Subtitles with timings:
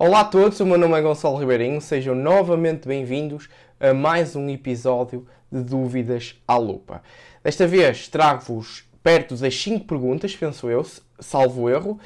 [0.00, 3.48] Olá a todos, o meu nome é Gonçalo Ribeirinho, sejam novamente bem-vindos
[3.80, 7.02] a mais um episódio de Dúvidas à Lupa.
[7.42, 10.86] Desta vez trago-vos perto das 5 perguntas, penso eu,
[11.18, 11.98] salvo erro,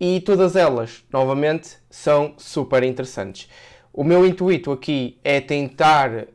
[0.00, 3.48] e todas elas, novamente, são super interessantes.
[3.92, 6.26] O meu intuito aqui é tentar uh,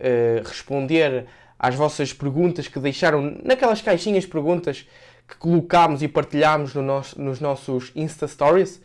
[0.46, 1.26] responder
[1.60, 4.88] às vossas perguntas que deixaram naquelas caixinhas de perguntas
[5.28, 6.84] que colocámos e partilhámos no
[7.18, 8.82] nos nossos Insta Stories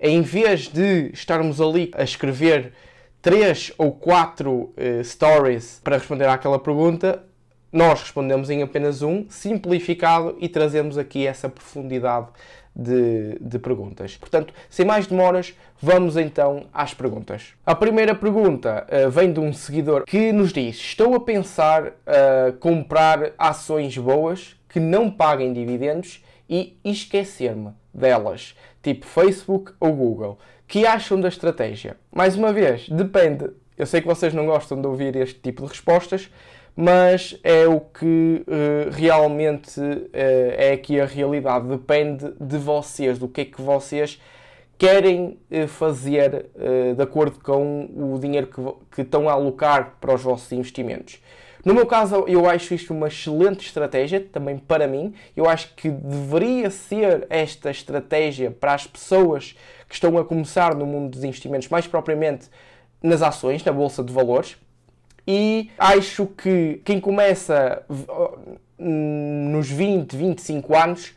[0.00, 2.72] em vez de estarmos ali a escrever
[3.20, 7.24] três ou quatro uh, stories para responder àquela pergunta,
[7.72, 12.28] nós respondemos em apenas um, simplificado, e trazemos aqui essa profundidade
[12.74, 14.16] de, de, perguntas.
[14.16, 17.54] Portanto, sem mais demoras, vamos então às perguntas.
[17.66, 22.52] A primeira pergunta uh, vem de um seguidor que nos diz: Estou a pensar uh,
[22.60, 30.38] comprar ações boas que não paguem dividendos e esquecer-me delas, tipo Facebook ou Google.
[30.66, 31.96] Que acham da estratégia?
[32.12, 33.50] Mais uma vez, depende.
[33.76, 36.30] Eu sei que vocês não gostam de ouvir este tipo de respostas,
[36.80, 41.66] mas é o que uh, realmente uh, é aqui a realidade.
[41.66, 44.20] Depende de vocês, do que é que vocês
[44.76, 46.46] querem uh, fazer
[46.96, 48.62] de acordo com o dinheiro que,
[48.94, 51.20] que estão a alocar para os vossos investimentos.
[51.64, 55.14] No meu caso, eu acho isto uma excelente estratégia, também para mim.
[55.36, 59.56] Eu acho que deveria ser esta estratégia para as pessoas
[59.88, 62.46] que estão a começar no mundo dos investimentos, mais propriamente
[63.02, 64.56] nas ações, na bolsa de valores.
[65.26, 67.82] E acho que quem começa
[68.78, 71.14] nos 20, 25 anos,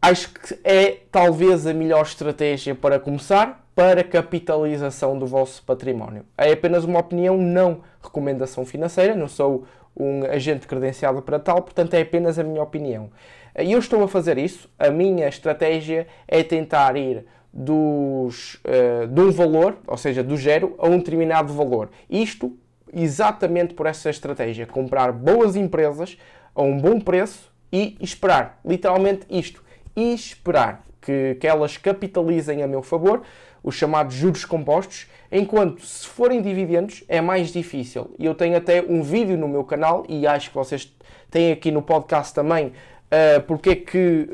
[0.00, 6.24] acho que é talvez a melhor estratégia para começar para capitalização do vosso património.
[6.38, 9.64] É apenas uma opinião, não recomendação financeira, não sou
[9.96, 13.10] um agente credenciado para tal, portanto é apenas a minha opinião.
[13.58, 19.20] E eu estou a fazer isso, a minha estratégia é tentar ir dos, uh, de
[19.20, 21.90] um valor, ou seja, do zero, a um determinado valor.
[22.10, 22.56] Isto
[22.92, 26.16] exatamente por essa estratégia, comprar boas empresas
[26.54, 29.62] a um bom preço e esperar, literalmente isto,
[29.96, 33.22] e esperar que, que elas capitalizem a meu favor,
[33.64, 38.14] os chamados juros compostos, enquanto se forem dividendos é mais difícil.
[38.18, 40.94] E eu tenho até um vídeo no meu canal, e acho que vocês
[41.30, 44.28] têm aqui no podcast também, uh, porque é que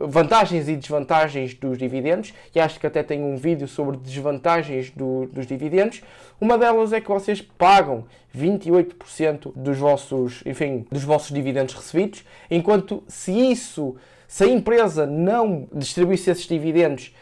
[0.00, 4.90] uh, vantagens e desvantagens dos dividendos, e acho que até tenho um vídeo sobre desvantagens
[4.90, 6.02] do, dos dividendos.
[6.40, 13.04] Uma delas é que vocês pagam 28% dos vossos, enfim, dos vossos dividendos recebidos, enquanto
[13.06, 13.96] se isso,
[14.26, 17.12] se a empresa não distribuísse esses dividendos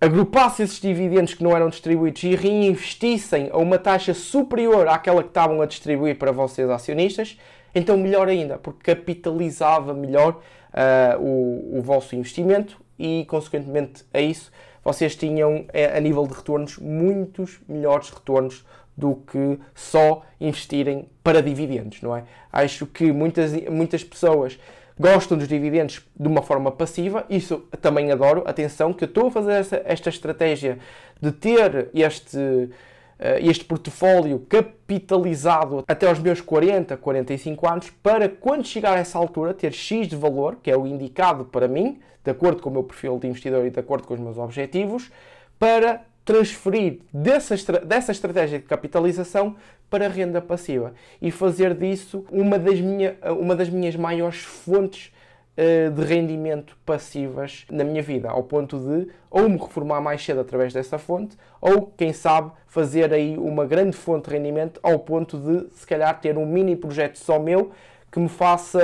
[0.00, 5.30] agrupasse esses dividendos que não eram distribuídos e reinvestissem a uma taxa superior àquela que
[5.30, 7.38] estavam a distribuir para vocês acionistas,
[7.74, 10.40] então melhor ainda, porque capitalizava melhor
[10.72, 14.50] uh, o, o vosso investimento e, consequentemente a isso,
[14.82, 18.64] vocês tinham, eh, a nível de retornos, muitos melhores retornos
[18.96, 22.24] do que só investirem para dividendos, não é?
[22.52, 24.58] Acho que muitas, muitas pessoas
[24.98, 28.42] gostam dos dividendos de uma forma passiva, isso também adoro.
[28.46, 30.78] Atenção, que eu estou a fazer esta, esta estratégia
[31.20, 32.70] de ter este,
[33.18, 39.18] eh, este portfólio capitalizado até aos meus 40, 45 anos, para quando chegar a essa
[39.18, 42.72] altura ter X de valor, que é o indicado para mim, de acordo com o
[42.72, 45.10] meu perfil de investidor e de acordo com os meus objetivos,
[45.58, 47.54] para transferir dessa,
[47.86, 49.56] dessa estratégia de capitalização
[49.88, 50.92] para renda passiva.
[51.22, 55.10] E fazer disso uma das, minha, uma das minhas maiores fontes
[55.56, 60.40] uh, de rendimento passivas na minha vida, ao ponto de ou me reformar mais cedo
[60.40, 65.38] através dessa fonte, ou quem sabe fazer aí uma grande fonte de rendimento ao ponto
[65.38, 67.70] de se calhar ter um mini projeto só meu
[68.12, 68.80] que me faça,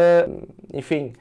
[0.72, 1.12] enfim,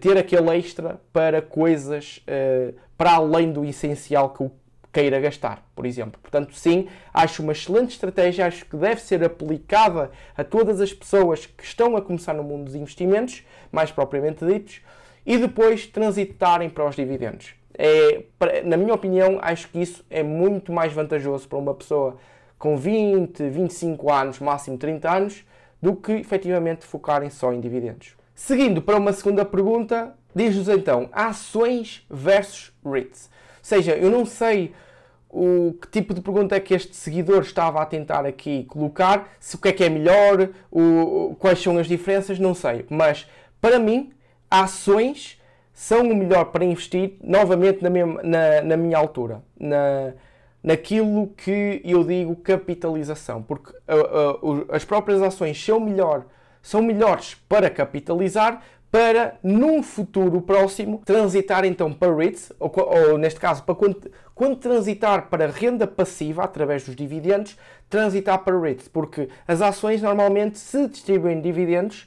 [0.00, 4.50] ter aquele extra para coisas uh, para além do essencial que o
[4.96, 6.18] queira gastar, por exemplo.
[6.22, 11.44] Portanto, sim, acho uma excelente estratégia, acho que deve ser aplicada a todas as pessoas
[11.44, 14.80] que estão a começar no mundo dos investimentos, mais propriamente ditos,
[15.26, 17.54] e depois transitarem para os dividendos.
[17.76, 18.22] É,
[18.64, 22.16] na minha opinião, acho que isso é muito mais vantajoso para uma pessoa
[22.58, 25.44] com 20, 25 anos, máximo 30 anos,
[25.82, 28.16] do que efetivamente focarem só em dividendos.
[28.34, 33.28] Seguindo para uma segunda pergunta, diz-nos então ações versus REITs.
[33.58, 34.72] Ou seja, eu não sei
[35.38, 39.56] o que tipo de pergunta é que este seguidor estava a tentar aqui colocar, se
[39.56, 42.86] o que é que é melhor, o, quais são as diferenças, não sei.
[42.88, 43.28] Mas
[43.60, 44.12] para mim,
[44.50, 45.40] ações
[45.72, 50.14] são o melhor para investir novamente na minha, na, na minha altura, na,
[50.62, 56.24] naquilo que eu digo capitalização, porque uh, uh, as próprias ações são melhor
[56.66, 58.60] são melhores para capitalizar,
[58.90, 64.56] para, num futuro próximo, transitar então para REITs, ou, ou neste caso, para quando, quando,
[64.56, 67.58] transitar para renda passiva através dos dividendos,
[67.90, 72.06] transitar para REITs, porque as ações normalmente, se distribuem dividendos,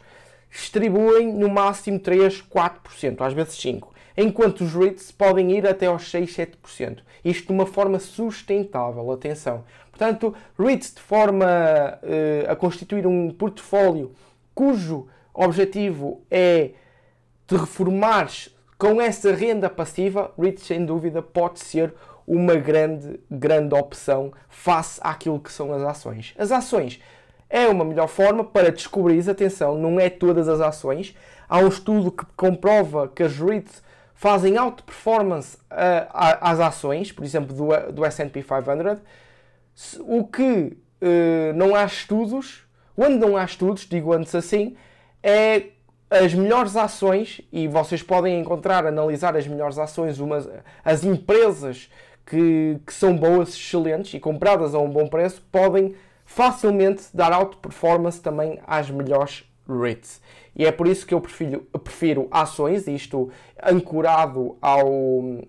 [0.49, 3.83] distribuem no máximo 3, 4%, às vezes 5%,
[4.17, 6.99] enquanto os REITs podem ir até aos 6, 7%.
[7.23, 9.63] Isto de uma forma sustentável, atenção.
[9.91, 14.13] Portanto, REITs de forma uh, a constituir um portfólio
[14.55, 15.07] cujo
[15.44, 16.71] objetivo é
[17.47, 21.94] de reformares com essa renda passiva, REITs sem dúvida pode ser
[22.25, 26.33] uma grande, grande opção face àquilo que são as ações.
[26.38, 27.01] As ações
[27.50, 31.15] é uma melhor forma para descobrir, atenção, não é todas as ações.
[31.50, 33.83] Há um estudo que comprova que as REITs
[34.13, 39.01] fazem alta performance uh, às ações, por exemplo, do, do S&P 500,
[40.01, 42.63] o que uh, não há estudos,
[42.95, 44.75] onde não há estudos, digo antes assim,
[45.21, 45.68] é
[46.10, 50.50] as melhores ações, e vocês podem encontrar, analisar as melhores ações, umas,
[50.83, 51.89] as empresas
[52.25, 55.95] que, que são boas, excelentes e compradas a um bom preço, podem
[56.25, 60.21] facilmente dar alta performance também às melhores REITs.
[60.56, 63.30] E é por isso que eu prefiro, prefiro ações, isto
[63.63, 64.89] ancorado ao,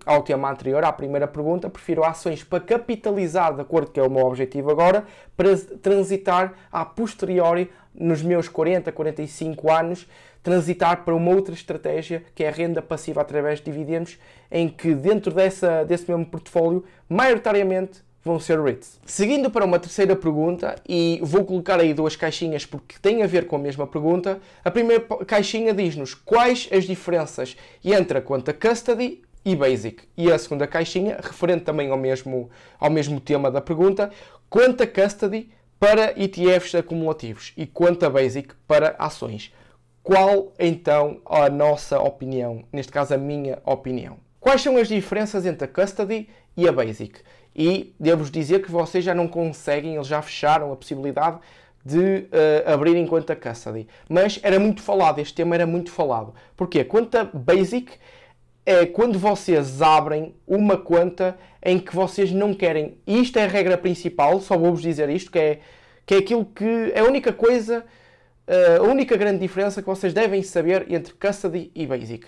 [0.05, 4.09] ao tema anterior, à primeira pergunta, prefiro ações para capitalizar, de acordo com é o
[4.09, 10.07] meu objetivo agora, para transitar a posteriori, nos meus 40, 45 anos,
[10.41, 14.17] transitar para uma outra estratégia, que é a renda passiva através de dividendos,
[14.49, 18.99] em que dentro dessa, desse mesmo portfólio, maioritariamente vão ser REITs.
[19.05, 23.47] Seguindo para uma terceira pergunta, e vou colocar aí duas caixinhas porque têm a ver
[23.47, 24.39] com a mesma pergunta.
[24.63, 30.03] A primeira caixinha diz-nos quais as diferenças entre a conta Custody e Basic.
[30.15, 34.11] E a segunda caixinha, referente também ao mesmo, ao mesmo tema da pergunta,
[34.49, 39.51] conta Custody para ETFs acumulativos e conta Basic para ações.
[40.03, 42.63] Qual então a nossa opinião?
[42.71, 44.17] Neste caso, a minha opinião.
[44.39, 46.27] Quais são as diferenças entre a Custody
[46.57, 47.19] e a Basic?
[47.55, 51.39] E devo-vos dizer que vocês já não conseguem, eles já fecharam a possibilidade
[51.83, 53.87] de uh, abrirem conta custody.
[54.07, 56.33] Mas era muito falado, este tema era muito falado.
[56.55, 56.83] Porquê?
[56.83, 57.93] Conta basic
[58.65, 62.97] é quando vocês abrem uma conta em que vocês não querem.
[63.05, 65.59] E isto é a regra principal, só vou-vos dizer isto, que é,
[66.05, 67.83] que é aquilo que é a única coisa,
[68.47, 72.27] uh, a única grande diferença que vocês devem saber entre custody e basic.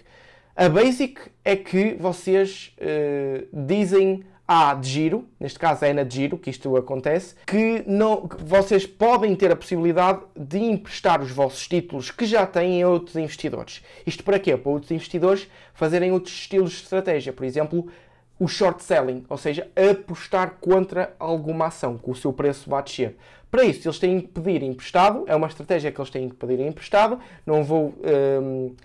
[0.55, 6.15] A basic é que vocês uh, dizem há de giro, neste caso é na de
[6.15, 11.31] giro que isto acontece, que, não, que vocês podem ter a possibilidade de emprestar os
[11.31, 13.83] vossos títulos que já têm a outros investidores.
[14.05, 14.55] Isto para quê?
[14.57, 17.31] Para outros investidores fazerem outros estilos de estratégia.
[17.31, 17.87] Por exemplo,
[18.39, 23.15] o short selling, ou seja, apostar contra alguma ação, que o seu preço vai descer.
[23.49, 26.59] Para isso, eles têm que pedir emprestado, é uma estratégia que eles têm que pedir
[26.59, 27.19] emprestado.
[27.45, 27.93] Não vou.
[28.41, 28.75] Hum,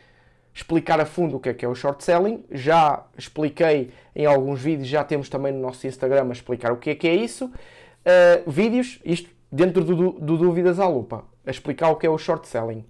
[0.58, 2.44] explicar a fundo o que é que é o short selling.
[2.50, 6.90] Já expliquei em alguns vídeos, já temos também no nosso Instagram a explicar o que
[6.90, 7.46] é que é isso.
[7.46, 12.18] Uh, vídeos, isto dentro do, do Dúvidas à Lupa, a explicar o que é o
[12.18, 12.84] short selling.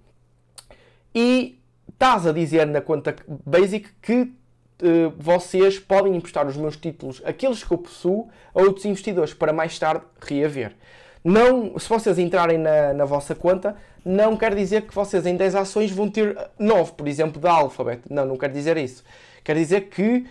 [1.13, 7.21] E estás a dizer na conta Basic que uh, vocês podem emprestar os meus títulos,
[7.23, 10.75] aqueles que eu possuo, a outros investidores para mais tarde reaver.
[11.23, 13.75] Não, se vocês entrarem na, na vossa conta,
[14.05, 18.01] não quer dizer que vocês em 10 ações vão ter 9, por exemplo, da Alphabet.
[18.09, 19.03] Não, não quer dizer isso.
[19.43, 20.25] Quer dizer que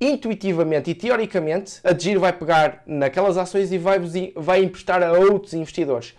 [0.00, 3.98] intuitivamente e teoricamente a Giro vai pegar naquelas ações e vai,
[4.36, 6.14] vai emprestar a outros investidores.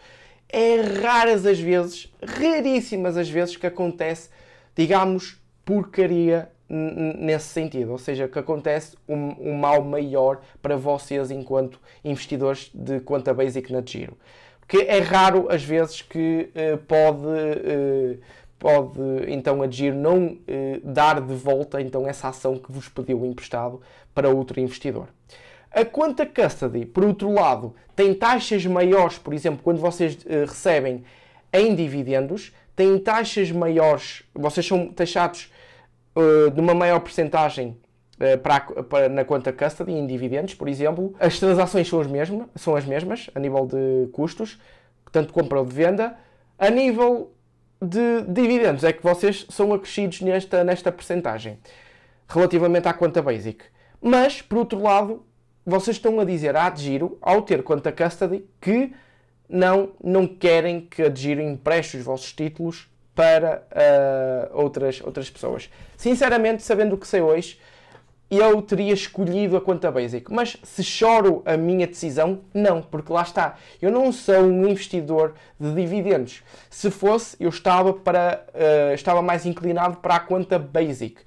[0.47, 4.29] É raras as vezes, raríssimas as vezes que acontece,
[4.75, 11.79] digamos, porcaria nesse sentido, ou seja, que acontece um, um mal maior para vocês enquanto
[12.03, 14.15] investidores de conta basic na Giro.
[14.59, 18.19] Porque é raro as vezes que uh, pode, uh,
[18.59, 20.39] pode então a Giro não uh,
[20.83, 23.81] dar de volta então essa ação que vos pediu emprestado
[24.13, 25.07] para outro investidor.
[25.71, 31.03] A conta custody, por outro lado, tem taxas maiores, por exemplo, quando vocês recebem
[31.53, 35.51] em dividendos, tem taxas maiores, vocês são taxados
[36.19, 37.77] uh, de uma maior percentagem
[38.15, 41.15] uh, para, para, na conta custody em dividendos, por exemplo.
[41.19, 44.59] As transações são as, mesmas, são as mesmas a nível de custos,
[45.11, 46.15] tanto compra ou de venda.
[46.57, 47.31] A nível
[47.81, 51.59] de dividendos é que vocês são acrescidos nesta, nesta percentagem,
[52.27, 53.63] relativamente à conta basic.
[54.01, 55.25] Mas, por outro lado,
[55.65, 58.93] vocês estão a dizer à Adgiro, ao ter conta custody, que
[59.47, 65.69] não, não querem que a Adgiro empreste os vossos títulos para uh, outras, outras pessoas.
[65.97, 67.59] Sinceramente, sabendo o que sei hoje,
[68.31, 70.31] eu teria escolhido a conta basic.
[70.31, 73.57] Mas se choro a minha decisão, não, porque lá está.
[73.81, 76.41] Eu não sou um investidor de dividendos.
[76.69, 81.19] Se fosse, eu estava, para, uh, estava mais inclinado para a conta basic.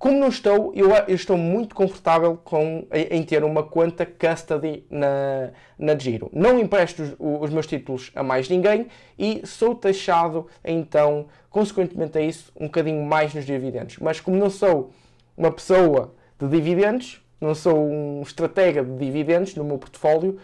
[0.00, 4.82] Como não estou, eu, eu estou muito confortável com, em, em, ter uma conta custody
[4.88, 6.30] na, na Giro.
[6.32, 8.86] Não empresto os, os, meus títulos a mais ninguém
[9.18, 13.98] e sou taxado, então, consequentemente a isso, um bocadinho mais nos dividendos.
[13.98, 14.90] Mas como não sou
[15.36, 20.38] uma pessoa de dividendos, não sou um estratega de dividendos no meu portfólio,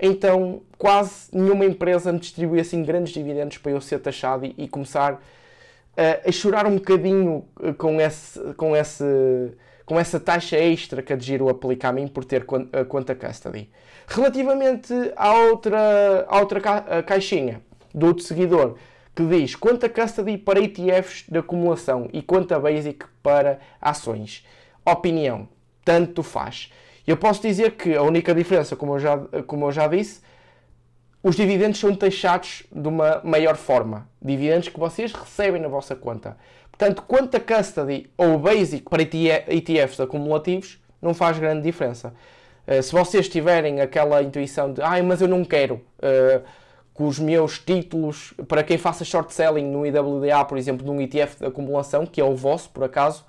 [0.00, 4.66] então quase nenhuma empresa me distribui assim grandes dividendos para eu ser taxado e, e
[4.66, 5.18] começar a,
[6.26, 9.04] a chorar um bocadinho eh, com, esse, com, esse,
[9.84, 13.70] com essa taxa extra que a Giro aplica a mim por ter a conta custody.
[14.06, 17.62] Relativamente à outra, à outra ca, caixinha
[17.94, 18.76] do outro seguidor,
[19.14, 24.44] que diz conta custody para ETFs de acumulação e conta basic para ações
[24.84, 25.48] opinião.
[25.84, 26.70] Tanto faz.
[27.06, 30.20] Eu posso dizer que a única diferença, como eu já, como eu já disse,
[31.26, 34.08] os dividendos são taxados de uma maior forma.
[34.22, 36.36] Dividendos que vocês recebem na vossa conta.
[36.70, 42.14] Portanto, conta custody ou basic para ETFs acumulativos não faz grande diferença.
[42.64, 46.44] Uh, se vocês tiverem aquela intuição de, ai, mas eu não quero uh,
[46.94, 51.40] que os meus títulos, para quem faça short selling no IWDA, por exemplo, num ETF
[51.40, 53.24] de acumulação, que é o vosso, por acaso,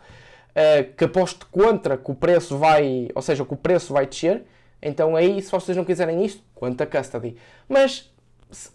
[0.52, 4.44] uh, que aposte contra que o preço vai, ou seja, que o preço vai descer,
[4.82, 7.36] então aí, se vocês não quiserem isto, quanto a custody.
[7.68, 8.12] Mas,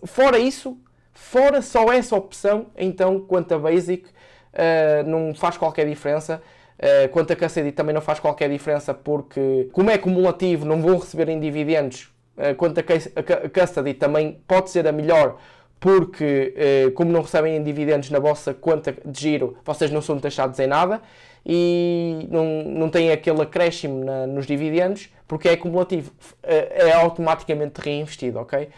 [0.04, 0.78] fora isso,
[1.12, 6.42] fora só essa opção, então quanto a basic, uh, não faz qualquer diferença.
[6.78, 10.98] Uh, quanto a custody também não faz qualquer diferença porque, como é cumulativo, não vão
[10.98, 12.12] receber em dividendos.
[12.36, 15.38] Uh, quanto a, a custody também pode ser a melhor
[15.78, 16.54] porque,
[16.94, 20.68] como não recebem em dividendos na vossa conta de giro, vocês não são taxados em
[20.68, 21.02] nada
[21.44, 27.80] e não, não têm aquele acréscimo na, nos dividendos, porque é acumulativo, é, é automaticamente
[27.80, 28.68] reinvestido, ok?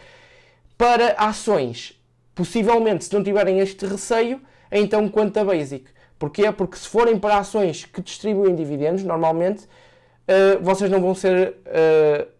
[0.77, 1.99] Para ações,
[2.33, 4.41] possivelmente, se não tiverem este receio,
[4.71, 5.85] então quanto a basic.
[6.17, 6.51] Porquê?
[6.51, 11.55] Porque se forem para ações que distribuem dividendos, normalmente, uh, vocês não vão ser...
[11.65, 12.35] Uh,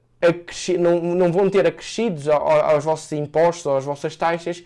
[0.79, 4.63] não, não vão ter acrescidos aos vossos impostos às vossas taxas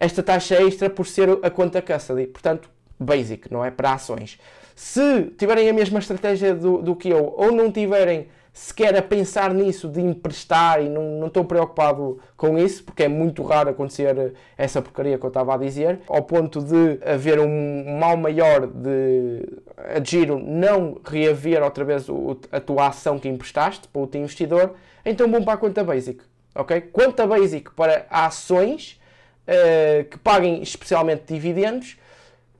[0.00, 2.26] esta taxa extra por ser a conta custody.
[2.26, 3.70] Portanto, basic, não é?
[3.70, 4.38] Para ações.
[4.78, 9.52] Se tiverem a mesma estratégia do, do que eu, ou não tiverem sequer a pensar
[9.52, 14.34] nisso de emprestar e não, não estou preocupado com isso, porque é muito raro acontecer
[14.56, 19.48] essa porcaria que eu estava a dizer, ao ponto de haver um mal maior de
[20.08, 24.76] giro não reaver outra vez o, a tua ação que emprestaste para o teu investidor,
[25.04, 26.22] então vão para a conta basic.
[26.54, 26.82] ok?
[26.82, 29.00] Conta basic para ações
[29.42, 31.98] uh, que paguem especialmente dividendos,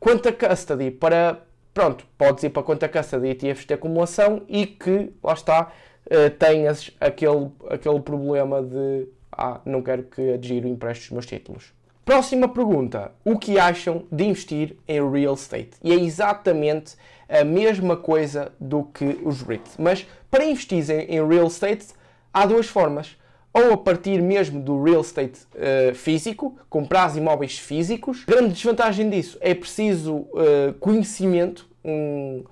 [0.01, 1.47] conta custody para
[1.79, 5.71] pronto, podes ir para a conta caça de ETFs de acumulação e que, lá está,
[6.07, 11.27] uh, tenhas aquele, aquele problema de ah, não quero que a Giro empreste os meus
[11.27, 11.73] títulos.
[12.05, 13.13] Próxima pergunta.
[13.25, 15.71] O que acham de investir em real estate?
[15.81, 16.97] E é exatamente
[17.29, 19.77] a mesma coisa do que os REITs.
[19.79, 21.87] Mas para investir em real estate
[22.35, 23.17] há duas formas.
[23.55, 28.25] Ou a partir mesmo do real estate uh, físico, comprar imóveis físicos.
[28.25, 32.45] Grande desvantagem disso é preciso uh, conhecimento um,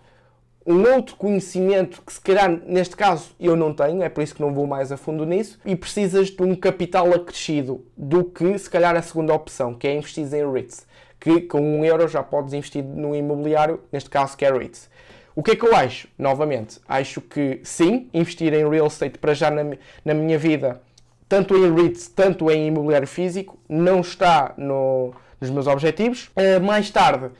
[0.66, 4.42] um outro conhecimento que se calhar neste caso eu não tenho, é por isso que
[4.42, 8.68] não vou mais a fundo nisso, e precisas de um capital acrescido do que se
[8.68, 10.86] calhar a segunda opção, que é investir em REITs,
[11.20, 14.90] que com um euro já podes investir no imobiliário, neste caso que é REITs.
[15.34, 16.08] O que é que eu acho?
[16.18, 19.62] Novamente, acho que sim, investir em real estate para já na,
[20.04, 20.80] na minha vida,
[21.28, 26.30] tanto em REITs, tanto em imobiliário físico, não está no, nos meus objetivos.
[26.36, 27.30] Uh, mais tarde,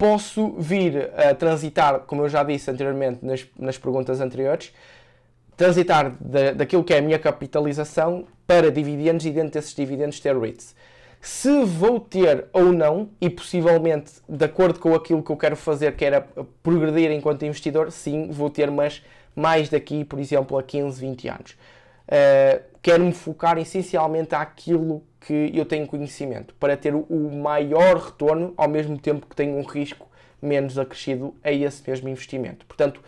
[0.00, 4.72] posso vir a transitar, como eu já disse anteriormente nas, nas perguntas anteriores,
[5.58, 10.34] transitar da, daquilo que é a minha capitalização para dividendos e dentro desses dividendos ter
[10.34, 10.74] REITs.
[11.20, 15.94] Se vou ter ou não, e possivelmente de acordo com aquilo que eu quero fazer,
[15.94, 16.26] que era
[16.62, 19.04] progredir enquanto investidor, sim, vou ter, mas
[19.36, 21.50] mais daqui, por exemplo, a 15, 20 anos.
[22.08, 28.68] Uh, quero-me focar essencialmente àquilo que eu tenho conhecimento, para ter o maior retorno ao
[28.68, 30.08] mesmo tempo que tenho um risco
[30.40, 32.64] menos acrescido a esse mesmo investimento.
[32.64, 33.02] Portanto,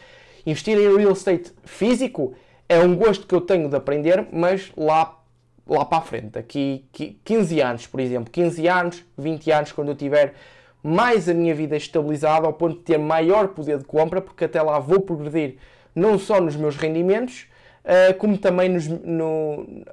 [0.45, 2.35] investir em real estate físico
[2.69, 5.19] é um gosto que eu tenho de aprender, mas lá,
[5.67, 6.87] lá para a frente, daqui
[7.25, 10.35] 15 anos, por exemplo, 15 anos, 20 anos, quando eu tiver
[10.83, 14.61] mais a minha vida estabilizada, ao ponto de ter maior poder de compra, porque até
[14.61, 15.57] lá vou progredir
[15.95, 17.47] não só nos meus rendimentos,
[17.85, 19.87] uh, como também nos, no, uh,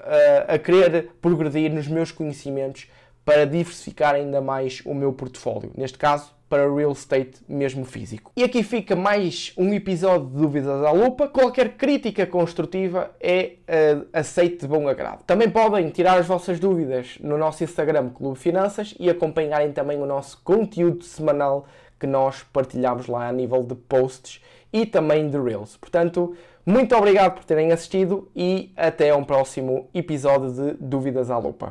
[0.48, 2.88] a querer progredir nos meus conhecimentos
[3.24, 5.72] para diversificar ainda mais o meu portfólio.
[5.76, 8.32] Neste caso, para real estate mesmo físico.
[8.36, 11.28] E aqui fica mais um episódio de Dúvidas à Lupa.
[11.28, 15.24] Qualquer crítica construtiva é uh, aceite de bom agrado.
[15.26, 20.08] Também podem tirar as vossas dúvidas no nosso Instagram Clube Finanças e acompanharem também o
[20.08, 21.68] nosso conteúdo semanal
[22.00, 24.42] que nós partilhamos lá a nível de posts
[24.74, 25.78] e também de Reels.
[25.78, 26.36] Portanto,
[26.70, 31.68] muito obrigado por terem assistido e até um próximo episódio de Dúvidas à Lupa.